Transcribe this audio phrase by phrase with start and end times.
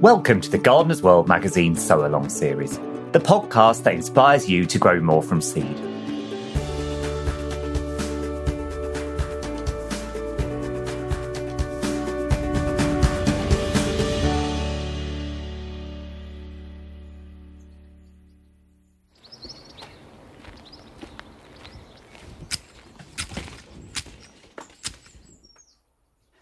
[0.00, 2.78] Welcome to the Gardener's World magazine Sow Along series,
[3.10, 5.76] the podcast that inspires you to grow more from seed.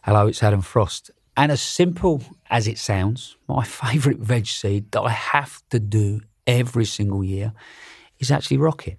[0.02, 1.10] Hello, it's Adam Frost.
[1.36, 6.20] And as simple as it sounds, my favourite veg seed that I have to do
[6.46, 7.52] every single year
[8.18, 8.98] is actually rocket,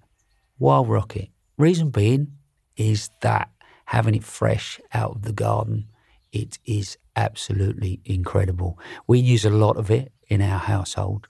[0.60, 1.30] wild rocket.
[1.58, 2.34] Reason being
[2.76, 3.50] is that
[3.86, 5.88] having it fresh out of the garden,
[6.32, 8.78] it is absolutely incredible.
[9.08, 11.28] We use a lot of it in our household,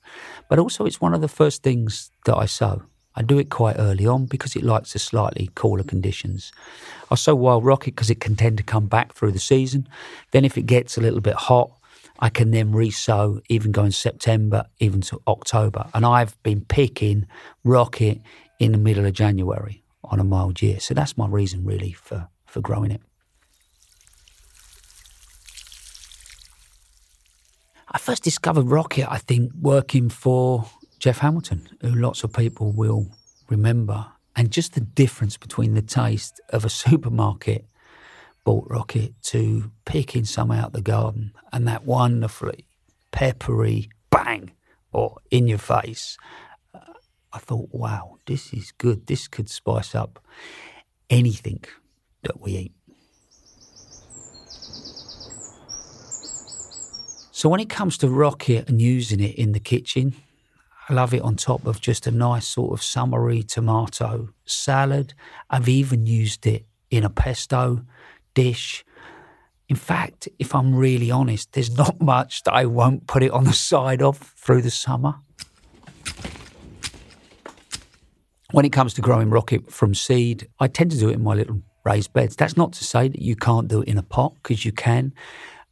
[0.50, 2.84] but also it's one of the first things that I sow.
[3.18, 6.52] I do it quite early on because it likes the slightly cooler conditions.
[7.10, 9.90] I sow wild rocket because it can tend to come back through the season.
[10.32, 11.72] Then if it gets a little bit hot,
[12.20, 15.88] I can then re-sow, even go in September, even to October.
[15.96, 17.26] And I've been picking
[17.64, 18.22] rocket
[18.60, 20.80] in the middle of January on a mild year.
[20.80, 23.02] So that's my reason really for, for growing it.
[27.90, 33.08] I first discovered rocket, I think, working for Geoff Hamilton, who lots of people will
[33.50, 37.66] remember, and just the difference between the taste of a supermarket
[38.44, 42.66] bought rocket to picking some out the garden and that wonderfully
[43.12, 44.52] peppery bang
[44.94, 46.18] or in your face.
[46.74, 46.80] Uh,
[47.34, 49.08] I thought, wow, this is good.
[49.08, 50.24] This could spice up
[51.10, 51.64] anything
[52.24, 52.74] that we eat.
[57.32, 60.16] So when it comes to rocket and using it in the kitchen,
[60.90, 65.14] I love it on top of just a nice sort of summery tomato salad.
[65.50, 67.84] I've even used it in a pesto
[68.34, 68.86] dish.
[69.68, 73.44] In fact, if I'm really honest, there's not much that I won't put it on
[73.44, 75.16] the side of through the summer.
[78.52, 81.34] When it comes to growing rocket from seed, I tend to do it in my
[81.34, 82.38] little raised beds.
[82.38, 85.14] That's not to say that you can't do it in a pot, because you can.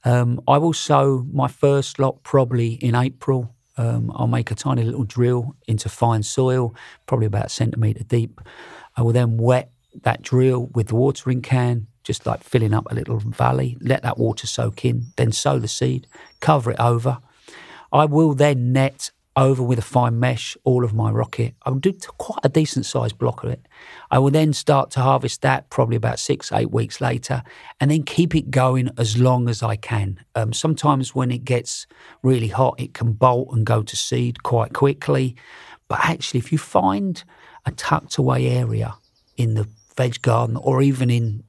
[0.04, 4.84] Um, I will sow my first lot probably in April um, I'll make a tiny
[4.84, 6.76] little drill into fine soil,
[7.06, 8.42] probably about a centimetre deep.
[8.96, 9.72] I will then wet
[10.04, 13.78] that drill with the watering can, just like filling up a little valley.
[13.82, 16.08] Let that water soak in, then sow the seed,
[16.40, 17.20] cover it over.
[17.92, 21.56] I will then net over with a fine mesh all of my rocket.
[21.64, 23.68] I will do quite a decent sized block of it.
[24.10, 27.44] I will then start to harvest that probably about six, eight weeks later,
[27.80, 30.24] and then keep it going as long as I can.
[30.36, 31.86] Um, sometimes when it gets
[32.24, 35.36] really hot, it can bolt and go to seed quite quickly.
[35.88, 37.24] But actually, if you find
[37.66, 38.96] a tucked away area
[39.36, 39.68] in the
[39.98, 41.44] veg garden or even in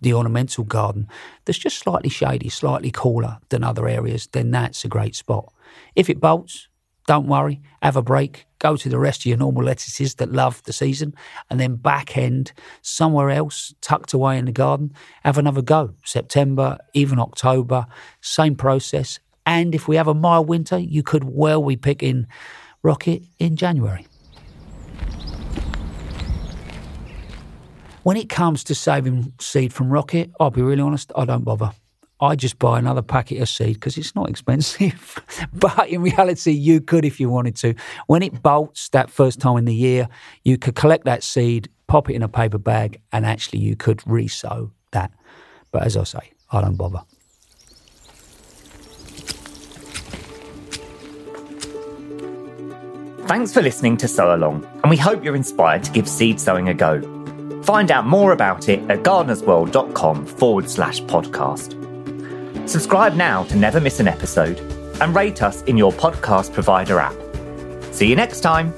[0.00, 1.08] the ornamental garden
[1.44, 5.52] that's just slightly shady, slightly cooler than other areas, then that's a great spot.
[5.94, 6.68] If it bolts,
[7.06, 10.62] don't worry, have a break, go to the rest of your normal lettuces that love
[10.62, 11.14] the season,
[11.50, 14.92] and then back end somewhere else, tucked away in the garden,
[15.24, 15.94] have another go.
[16.04, 17.86] September, even October,
[18.20, 19.18] same process.
[19.44, 22.26] And if we have a mild winter, you could well be picking
[22.82, 24.06] rocket in January.
[28.04, 31.72] When it comes to saving seed from rocket, I'll be really honest, I don't bother.
[32.22, 35.18] I just buy another packet of seed because it's not expensive.
[35.52, 37.74] but in reality, you could if you wanted to.
[38.06, 40.08] When it bolts that first time in the year,
[40.44, 44.00] you could collect that seed, pop it in a paper bag, and actually you could
[44.06, 45.10] re-sow that.
[45.72, 47.02] But as I say, I don't bother.
[53.26, 56.68] Thanks for listening to Sow Along, and we hope you're inspired to give seed sowing
[56.68, 57.00] a go.
[57.64, 61.81] Find out more about it at gardenersworld.com forward slash podcast.
[62.66, 64.58] Subscribe now to never miss an episode
[65.00, 67.14] and rate us in your podcast provider app.
[67.92, 68.72] See you next time.